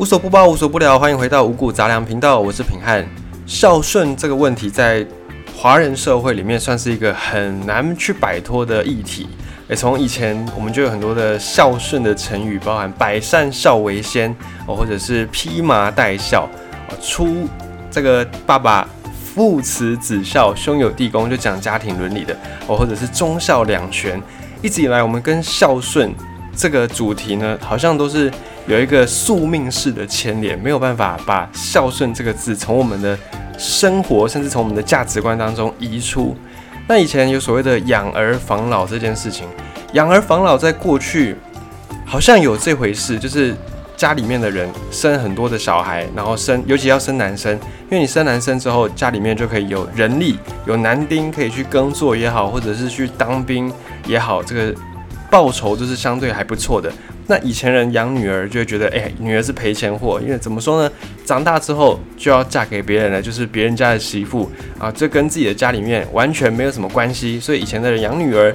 [0.00, 3.06] 无所不包，无所不聊，欢迎回到五谷杂粮频道，我是品汉。
[3.44, 5.06] 孝顺这个问题在
[5.54, 9.28] 华人社会里面算是一个很难去摆脱的议题。
[9.68, 14.34] 诶，从以前我们就有很多的孝顺的成语，包含百善孝为先
[14.66, 16.48] 哦，或者是披麻戴孝
[16.88, 17.46] 哦，出
[17.90, 18.88] 这个爸爸
[19.34, 22.34] 父慈子孝，兄友弟恭，就讲家庭伦理的
[22.66, 24.18] 哦，或者是忠孝两全。
[24.62, 26.14] 一直以来，我们跟孝顺
[26.60, 28.30] 这个主题呢，好像都是
[28.66, 33.18] 有一个宿命式的牵连，没有办法把孝顺这个字从我们的
[33.56, 36.36] 生活，甚至从我们的价值观当中移出。
[36.86, 39.48] 那以前有所谓的养儿防老这件事情，
[39.94, 41.34] 养儿防老在过去
[42.04, 43.56] 好像有这回事，就是
[43.96, 53.72] 家里面的人生很多的小孩，然后生，尤其要生男生，因为你生男生之后，家里面就可以有人力，有男丁可以去耕作也好，或者是去当兵
[54.06, 54.74] 也好，这个
[55.30, 56.92] 报酬就是相对还不错的。
[57.28, 60.92] 那以前人养女儿就会觉得，哎，女儿是赔钱货，因为怎么说呢？
[61.24, 67.38] 长大之后就要嫁给别人了，就是别人家的媳妇啊，这跟自己的家里面完全没有什么关系。
[67.38, 68.52] 所以以前的人养女儿，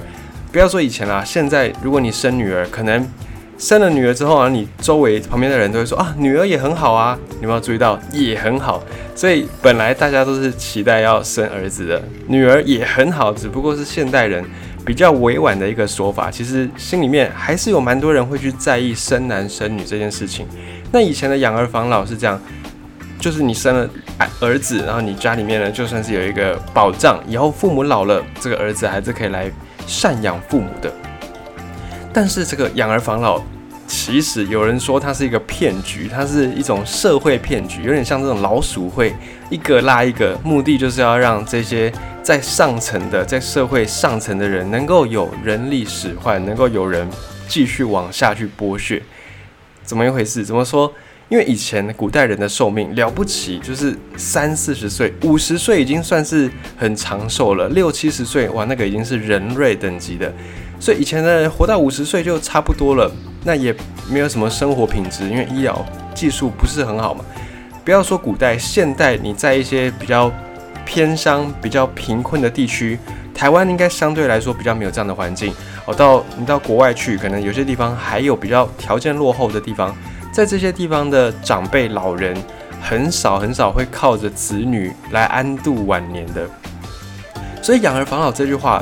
[0.52, 3.08] 不要说以前啦，现在如果你生女儿，可能
[3.56, 8.82] 生了女儿之后啊，你周围旁边的人都会说啊，女儿也很好啊，你有没有注意到也很好？
[9.14, 14.44] 所以本来大家都是期待要生儿子的，女儿也很好，只不过是现代人。
[14.86, 20.46] 比较委婉的一个说法，其实心里面还是有蛮多人会去在意生男生女这件事情。
[20.92, 22.40] 那以前的养儿防老是这样，
[23.18, 23.90] 就是你生了
[24.40, 29.50] 儿子，然后你家里面呢就算是有一个保障，以后父母老了，这个儿子还是可以来
[29.88, 30.92] 赡养父母的。
[32.12, 33.42] 但是这个养儿防老，
[33.86, 39.14] 其实有人说它是一个骗局，它是一种社会骗局，有点像这种老鼠会
[39.50, 41.92] 一个拉一个，目的就是要让这些。
[42.26, 47.08] 在上层的，在社会上层的人能够有人力使唤，能够有人
[47.46, 49.00] 继续往下去剥削，
[49.84, 50.44] 怎么一回事？
[50.44, 50.92] 怎么说？
[51.28, 60.34] 因为以前古代人的寿命了不起，就是三四十岁、五十岁已经算是很长寿了，六七十岁哇，那个已经是人瑞等级的。
[60.80, 63.08] 所以以前的人活到五十岁就差不多了，
[63.46, 63.74] 那也
[64.10, 67.24] 没有什么生活品质，因为医疗技术不是很好嘛。
[67.84, 70.30] 不要说古代，现代你在一些比较。
[70.88, 72.96] 偏乡比较贫困的地区，
[73.34, 75.52] 台湾应该相对来说比较没有这样的环境。
[75.84, 79.92] 哦，到你到国外去，可能有些地方还有比较条件落后的地方，
[80.30, 82.36] 在这些地方的长辈老人
[82.80, 86.48] 很少很少会靠着子女来安度晚年的。
[87.60, 88.80] 所以养儿防老这句话，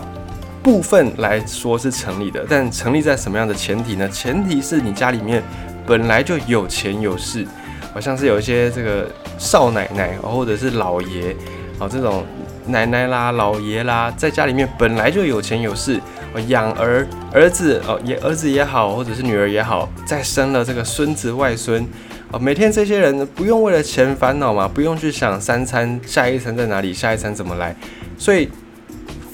[0.64, 4.08] 部分来说是成立的，但成立在什么样的前提呢？
[4.08, 5.42] 前提是你家里面
[5.86, 7.47] 本来就有钱有势，
[7.92, 9.06] 好像是有一些这个
[9.38, 11.36] 少奶奶或者是老爷。
[11.78, 12.25] 哦，这种
[12.66, 16.00] 奶奶啦、老爷啦，在家里面本来就有钱有势，
[16.32, 21.84] 哦，养儿儿子哦，也儿子也好，或者是女儿也好，再生了这个孙子外孙，
[22.31, 27.75] 哦，每天这些人不用为了钱烦恼嘛，不用去想三餐下一餐在哪里，下一餐怎么来，
[28.16, 28.48] 所以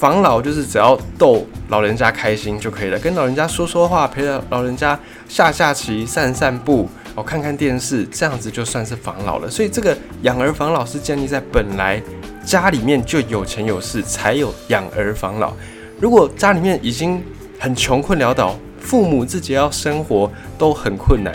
[0.00, 6.88] 防老就是只要逗老人家开心就可以了，跟老人家说说话，陪着老人家下下棋、散散步。
[7.14, 9.50] 哦，看看电视，这样子就算是防老了。
[9.50, 12.02] 所以这个养儿防老是建立在本来。
[12.42, 15.52] 家里面就有钱有势，才有养儿防老。
[16.00, 17.22] 如果家里面已经
[17.58, 21.34] 很穷困潦倒，父母自己要生活都很困难，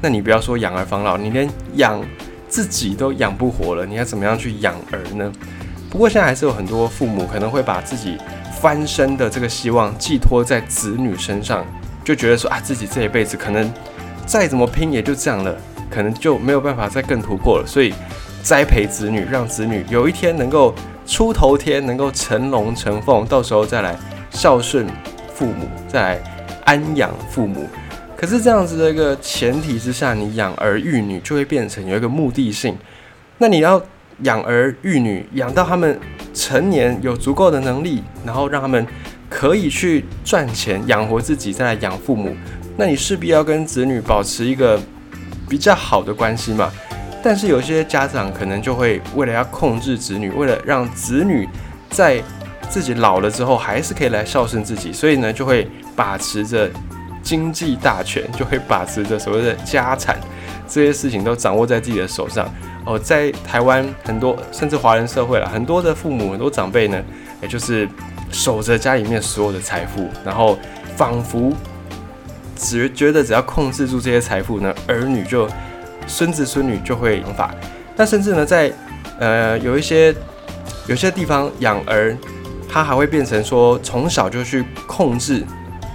[0.00, 2.02] 那你不要说养儿防老，你连养
[2.48, 5.30] 自己都养不活了，你要怎么样去养儿呢？
[5.90, 8.16] 不过现在还是有很多父母可能会把自己
[8.60, 11.66] 翻身的这个希望寄托在子女身上，
[12.04, 13.70] 就觉得说啊，自己这一辈子可能
[14.24, 15.54] 再怎么拼也就这样了，
[15.90, 17.92] 可能就没有办法再更突破了，所以。
[18.42, 20.74] 栽培子女，让子女有一天能够
[21.04, 23.94] 出头天，能够成龙成凤，到时候再来
[24.30, 24.86] 孝顺
[25.34, 26.22] 父母，再来
[26.64, 27.68] 安养父母。
[28.16, 32.74] 可是这样子的一个前提之下，你养儿育女就会变成有一个目的性。
[33.36, 33.78] 那你要
[34.22, 35.98] 养儿育女，养到他们
[36.34, 38.86] 成年有足够的能力，然后让他们
[39.28, 42.34] 可以去赚钱养活自己，再来养父母。
[42.76, 44.80] 那你势必要跟子女保持一个
[45.48, 46.70] 比较好的关系嘛。
[47.22, 51.46] 但是有些家长可能就会为了要控制子女，为了让子女
[51.90, 52.22] 在
[52.70, 56.70] 自己老了之后还是可以来孝顺自己，所以呢就会把持着
[57.22, 60.18] 经济大权，就会把持着所谓的家产，
[60.66, 62.48] 这些事情都掌握在自己的手上。
[62.84, 67.02] 哦，在台湾很多甚至华人社会了，很多的父母、很多长辈呢，
[67.42, 67.88] 也就是
[68.30, 70.58] 守着家里面所有的财富，然后
[70.96, 71.52] 仿佛
[72.56, 75.48] 只觉得只要控制住这些财富呢，儿女就。
[76.06, 77.54] 孙子孙女就会养法，
[77.94, 78.72] 那甚至呢，在
[79.20, 80.12] 呃有一些
[80.88, 82.16] 有些地方养儿，
[82.68, 85.44] 他还会变成说从小就去控制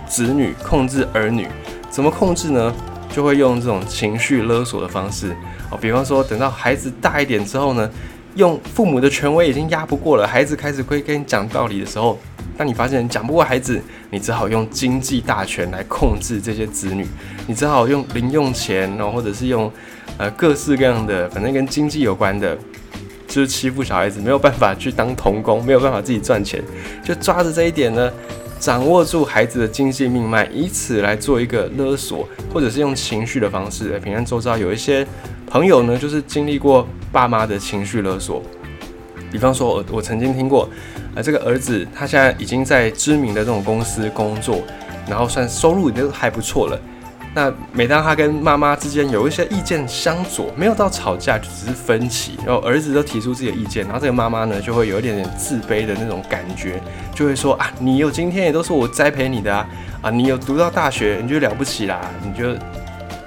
[0.07, 1.49] 子女、控制儿女，
[1.89, 2.73] 怎么控制呢？
[3.15, 5.33] 就会用这种情绪勒索的方式
[5.71, 7.89] 哦，比方说等到孩子大一点之后呢，
[8.35, 12.19] 用父母的权威已经压不过了，孩子开始会跟你讲道理的时候，
[12.57, 17.07] 当你发现讲不过孩子，你只好用经济大权来控制这些子女，
[17.47, 19.71] 你只好用零用钱，然后或者是用
[20.17, 22.57] 呃各式各样的，反正跟经济有关的。
[23.27, 26.63] 就是欺负小孩子，没有办法去当童工，没有办法自己赚钱，
[27.03, 28.09] 就抓着这一点呢，
[28.65, 33.99] 掌握住孩子的经济命脉，以此来做一个勒索，或者是用情绪的方式。
[33.99, 35.05] 平安周遭有一些
[35.45, 38.41] 朋友呢，就是经历过爸妈的情绪勒索。
[39.31, 40.67] 比方说，我我曾经听过，
[41.15, 44.63] 啊，这个儿子他现在已经在知名的这种公司工作，
[45.07, 46.81] 然后算收入已经还不错了。
[47.35, 56.81] 那每当他跟妈妈之间有一些意见相左，没有到吵架，就只是分歧，然后儿子都提出自己的意见，然后这个妈妈呢就会有一点点自卑的那种感觉，
[57.13, 59.67] 就会说啊，你有今天也都是我栽培你的啊，
[60.01, 62.57] 啊，你有读到大学你就了不起啦，你就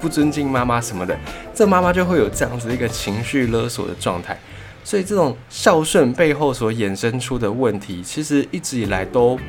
[0.01, 1.15] 不尊敬妈妈什么的，
[1.53, 4.35] 这妈妈就会有这样子一个情绪勒索的状态，
[4.83, 9.39] 所以这种孝顺背后所衍生出的问题，其实一直以来都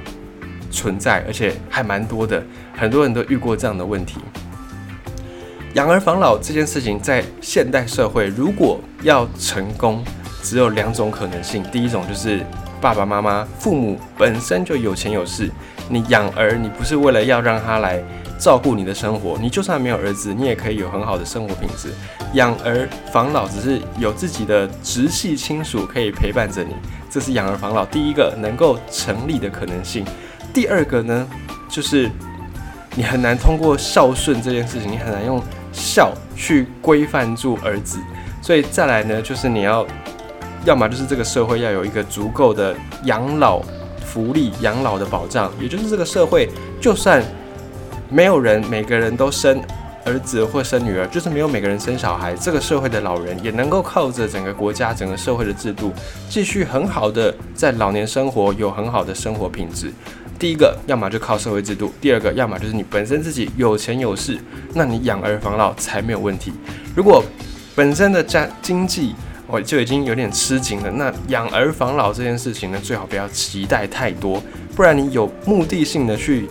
[0.71, 2.45] 存在，而且还蛮多的，
[2.77, 4.19] 很多人都遇过这样的问题。
[5.75, 10.03] 养儿防老这件事情，在现代社会，如果要成功，
[10.43, 11.63] 只有两种可能性。
[11.71, 12.45] 第一种就是
[12.81, 15.49] 爸爸妈妈、父母本身就有钱有势，
[15.89, 18.03] 你养儿，你不是为了要让他来
[18.37, 21.91] 照顾你的生活，你就算没有儿子，你也可以有很好的生活品质。
[22.33, 26.75] 养儿防老只是有自己的直系亲属可以陪伴着你，
[27.09, 30.05] 这是养儿防老第一个能够成立的可能性。
[30.53, 31.29] 第二个呢，
[31.69, 32.11] 就是
[32.97, 35.41] 你很难通过孝顺这件事情，你很难用。
[35.73, 37.99] 孝去规范住儿子，
[38.43, 39.87] 所以再来呢，就是你要，
[40.65, 42.75] 要么就是这个社会要有一个足够的
[43.05, 43.63] 养老
[44.05, 46.49] 福利、养老的保障，也就是这个社会
[46.81, 47.23] 就算
[48.09, 49.63] 没有人每个人都生
[50.05, 55.93] 儿子或生女儿，就是没有每个人生小孩，这个社会的老人也能够靠着整个国家、整个社会的制度，
[56.29, 59.93] 继续很好的在老年生活，有很好的生活品质。
[60.41, 64.39] 第一个，要么就靠社会制度；第二个，要么就是你本身自己有钱有势，
[64.73, 66.51] 那你养儿防老才没有问题。
[66.97, 67.23] 如果
[67.77, 69.15] 本身的家经济
[69.49, 74.43] 哦就已经有点吃紧了，那养儿防老这件事情呢，最好不要期待太多，
[74.75, 76.49] 不然你有目的性的去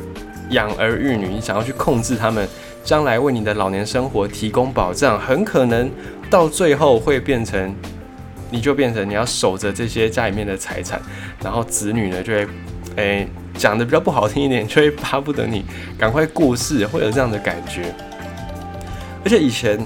[0.51, 2.47] 养儿育女，你想要去控制他们，
[2.83, 5.89] 将来为你的老年生活提供保障，很可能
[6.29, 7.73] 到最后会变成，
[8.51, 11.01] 你就变成你要守着这些家里面的财产，
[11.43, 12.47] 然后子女呢就会，
[12.97, 13.27] 诶。
[13.59, 15.65] 讲的比较不好听一点， 就会巴不得你
[15.97, 17.93] 赶快过世，会有这样的感觉。
[19.23, 19.77] 而且以前，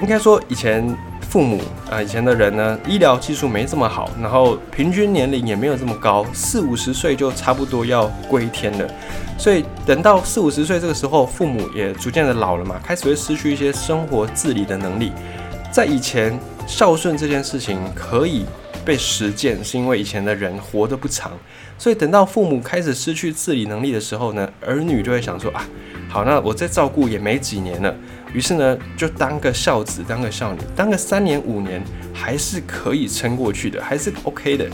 [0.00, 0.84] 应该说以前
[1.20, 8.90] 父母啊，以前的人呢，医疗技术没这么好，然后平均年龄也没有这么高，四五十岁就差不多要归天了。
[9.38, 15.12] 所以等到四五十岁这个时候，父母也逐渐的老了嘛，开始会失去一些生活自理的能力。
[15.70, 16.36] 在以前，
[16.66, 18.44] 孝顺这件事情可以。
[18.86, 21.32] 被实践是因为以前的人活得不长，
[21.76, 25.66] 所以等到父母开始失去自理能力的时候呢，儿女就会想说啊，
[26.08, 27.92] 好，那我再照顾也没几年了，
[28.32, 31.82] 于是呢就当个孝子，当个孝女，当个三年五年
[32.14, 34.64] 还是可以撑过去的，还是 OK 的。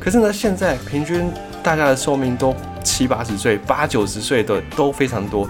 [0.00, 1.30] 可是呢，现在平均
[1.62, 2.52] 大家的寿命都
[2.82, 5.48] 七八十岁、八九十岁的都非常多，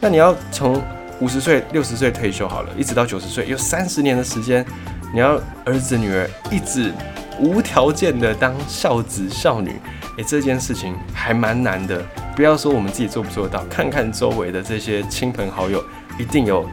[0.00, 0.80] 那你要从
[1.20, 4.64] 五十岁、六十岁退休好了，一直到九十岁，有三十年的时间，
[5.12, 6.92] 你要儿子女儿一直。
[7.38, 9.70] 无条件的当孝子孝女，
[10.16, 12.04] 诶，这件事情还蛮难的。
[12.34, 15.82] 不要说我们自己做不做到，看看周围的这些亲朋好友，
[16.18, 16.68] 一定有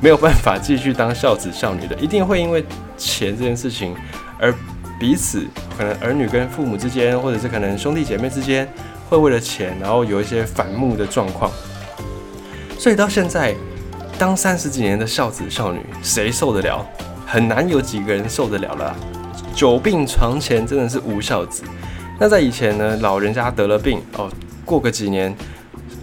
[0.00, 2.64] 没有办法继续当孝子孝女的，一定会因为
[2.96, 3.94] 钱这件事情
[4.38, 4.52] 而
[4.98, 5.46] 彼此
[5.76, 8.66] 可能儿女跟父母之间，或者是可能兄弟姐妹之间，
[9.08, 11.50] 会为了钱然后有一些反目的状况。
[12.78, 13.54] 所以到现在，
[14.18, 16.84] 当三十几年的孝子孝女，谁受得了？
[17.26, 18.96] 很难有几个人受得了了。
[19.56, 21.62] 久病床前真的是无孝子。
[22.20, 24.30] 那在以前呢，老人家得了病哦，
[24.66, 25.34] 过个几年，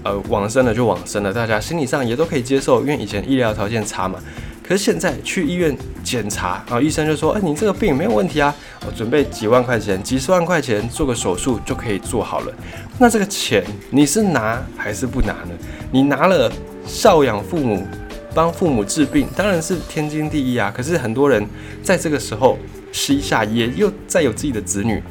[0.02, 4.20] 呃，往生了就往生了，大家心理上也都可以接受，因为以前医疗条件差嘛。
[4.68, 8.56] 可是现在去医院检查，然后医生就说：“哎，你这个病没有问题啊，
[8.88, 12.54] 我准备几万块钱、几十万块钱做个手术就可以做好了。”
[12.98, 15.52] 那这个钱你是拿还是不拿呢？
[15.92, 16.52] 你拿了
[16.88, 17.86] 孝养父母、
[18.34, 20.74] 帮父母治病，当然是天经地义啊。
[20.76, 21.48] 可是很多人
[21.84, 22.58] 在这个时候。
[22.94, 25.04] 膝下也又再有自己的子女，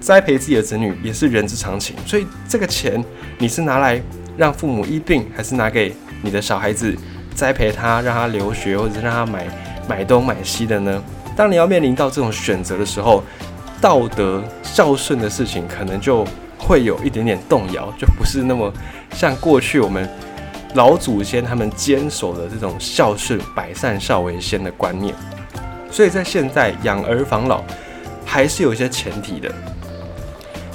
[0.00, 1.94] 栽培自己的子女也是人之常情。
[2.04, 3.04] 所以这个钱
[3.38, 4.02] 你是拿来
[4.36, 6.92] 让父母医病，还是拿给你的小孩子
[7.34, 9.46] 栽培他，让他留学，或者让他买
[9.88, 11.00] 买东买西的呢？
[11.36, 13.22] 当你要面临到这种选择的时候，
[13.80, 16.26] 道德孝顺的事情可能就
[16.58, 18.72] 会有一点点动摇，就不是那么
[19.12, 20.08] 像过去我们
[20.74, 25.14] 老祖先他们坚守的这种孝顺、百善孝为先的观念。
[25.90, 27.62] 所以在现在养儿防老
[28.24, 29.52] 还是有一些前提的。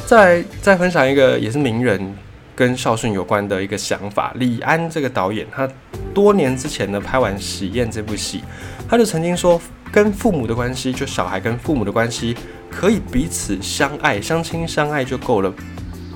[0.05, 2.15] 再再分享一个也是名人
[2.55, 5.67] 跟孝顺有关的一个想法，李安这个导演，他
[6.13, 8.43] 多年之前呢拍完《喜宴》这部戏，
[8.87, 9.59] 他就曾经说，
[9.91, 12.37] 跟父母的关系，就小孩跟父母的关系，
[12.69, 15.51] 可以彼此相爱、相亲相爱就够了，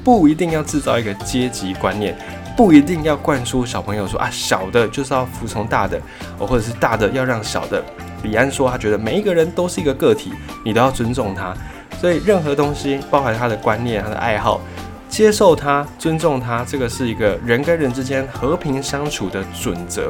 [0.03, 2.15] 不一定要制造一个阶级观念，
[2.55, 5.99] 不一定要灌输小朋友说啊，小的就是要服从大的，
[6.37, 7.83] 或者是大的要让小的。
[8.23, 10.31] 李安说，他觉得每一个人都是一个个体，
[10.63, 11.53] 你都要尊重他。
[11.99, 14.61] 所以任何东西，包含他的观念、他的爱好，
[15.09, 20.09] 接受他、尊重他，这个是一个人跟人之间和平相处的准则。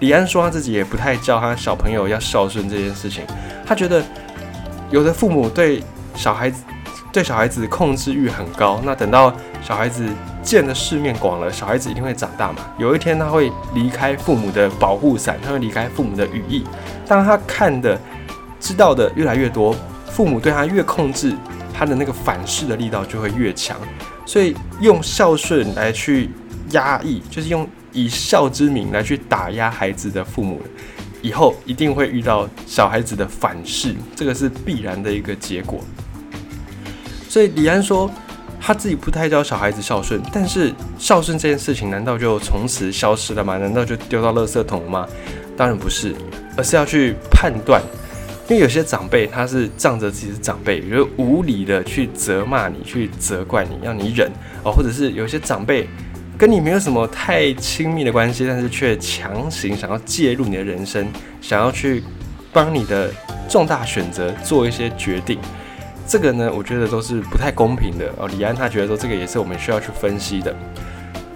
[0.00, 3.24] 李安说他自己也不太教他小朋友要孝顺这件事情，
[3.64, 4.02] 他觉得
[4.90, 5.80] 有的父母对
[6.16, 6.64] 小孩子
[7.12, 9.32] 对小孩子控制欲很高，那等到
[9.62, 10.06] 小孩子
[10.42, 12.58] 见的世面广了，小孩子一定会长大嘛。
[12.78, 16.64] 有一天他会离开父母的保护伞，他会离开父母的羽翼。
[17.06, 17.98] 当他看的、
[18.58, 19.74] 知道的越来越多。
[20.14, 21.34] 父母对他越控制，
[21.72, 23.74] 他的那个反噬的力道就会越强。
[24.26, 26.28] 所以用孝顺来去
[26.72, 30.60] 压抑，就是用以孝之名来去打压孩子的父母，
[31.22, 35.80] 以后一定会遇到小孩子的反噬，这个是必然的一个结果。
[37.26, 38.10] 所以李安说
[38.64, 43.58] 他自己不太教小孩子孝顺，但是孝顺这件事情难道就从此消失了吗？
[43.58, 45.08] 难道就丢到垃圾桶了吗？
[45.56, 46.14] 当然不是，
[46.56, 47.82] 而是要去判断。
[48.48, 54.30] 因为有些长辈他是仗着自己是长辈，就无理的去责骂你，去责怪你，要你忍
[54.62, 55.88] 哦，或者是有些长辈
[56.36, 61.06] 跟你没有什么太亲密的关系，但是却强行想要介入你的人生，
[61.40, 62.02] 想要去
[62.52, 63.10] 帮你的
[63.48, 65.38] 重大选择做一些决定，
[66.12, 68.28] 这个呢，我觉得都是不太公平的哦。
[68.28, 70.54] 李安他觉得说这个也是我们需要去分析的。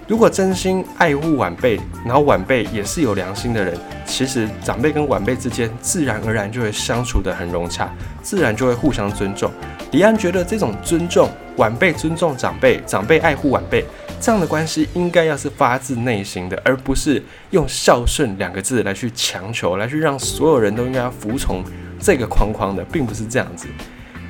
[0.07, 7.91] 如果真心爱护晚辈，然后晚辈也是有良心的人，其实长辈跟晚辈之间自然而然就会相处得很融洽，
[8.21, 9.51] 自然就会互相尊重。
[9.93, 13.83] 李安觉得这种尊重，晚辈尊重长辈，长辈爱护晚辈，
[14.21, 17.19] 这样的关系应该要是发自内心的，而不是
[17.49, 21.63] 用孝顺两个字来去强求，来去让所有人都应该要服从
[21.99, 23.67] 这个框框的，并不是这样子。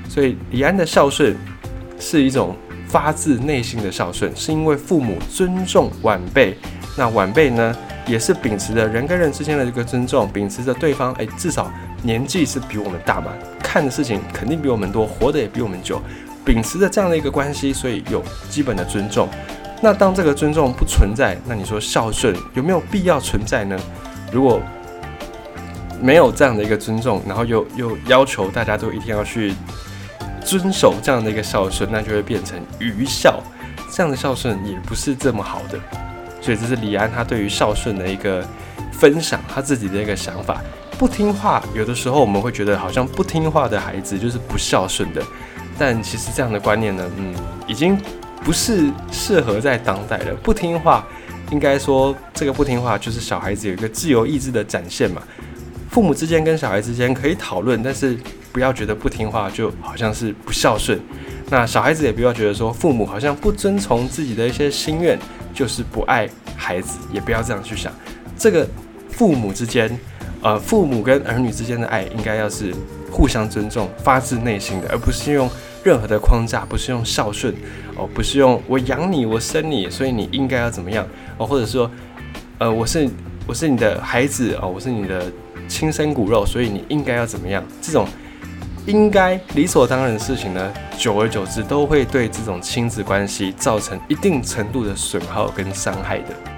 [0.08, 1.36] 所以李安的孝顺
[2.00, 2.56] 是一种。
[2.90, 6.58] 发自内心的孝顺，是因为父母尊重晚辈，
[6.98, 7.76] 那晚辈呢，
[8.08, 11.70] 也是秉持着人跟人之间的这个尊重，秉持着对方，哎，至少
[12.02, 16.02] 年纪是比我们大嘛，看的事情肯定比我们多，活得也比我们久，
[16.46, 19.28] 秉持着这样的一个关系，所以有基本的尊重。
[19.82, 23.78] 那当这个尊重不存在，那你说孝顺有没有必要存在呢？
[24.32, 24.62] 如果
[26.02, 29.54] 没有这样的一个尊重，然后又又要求大家都一定要去。
[30.48, 33.44] 遵守这样的一个孝顺，那就会变成愚孝。
[33.92, 35.78] 这样的孝顺也不是这么好的，
[36.42, 38.46] 所以这是李安他对于孝顺的一个
[38.94, 40.62] 分享，他自己的一个想法。
[40.98, 45.22] 不听话，有的时候我们会觉得好像不听话的孩子就是不孝顺的，
[45.78, 47.36] 但其实这样的观念呢，嗯，
[47.68, 48.00] 已经
[48.44, 50.34] 不是适合在当代了。
[50.44, 51.06] 不听话，
[51.52, 55.22] 应该说这个不听话就是小孩子有一个自由意志的展现嘛。
[55.90, 58.18] 父母之间跟小孩之间可以讨论，但是。
[58.52, 61.00] 不要觉得不听话就好像是不孝顺，
[61.50, 65.18] 那小孩子也不要觉得说父母好像不遵从自己的一些心愿
[65.54, 67.94] 就是不爱孩子，也不要这样去想。
[68.38, 68.68] 这个
[69.10, 70.00] 父母之间，
[70.42, 72.74] 呃，父母跟儿女之间的爱应该要是
[73.12, 75.50] 互相尊重、发自内心的，而不是用
[75.84, 77.54] 任何的框架，不是用孝顺
[77.96, 81.90] 哦，不是用我养你、我生你，所以你应该要怎么样哦，或者说，
[82.60, 83.10] 呃，我是
[83.46, 85.32] 我是你的孩子哦，我是你的
[85.68, 88.08] 亲生骨肉，所以你应该要怎么样这种。
[88.88, 96.57] 应该理所当然的事情呢，久而久之都会对这种亲子关系造成一定程度的损耗跟伤害的。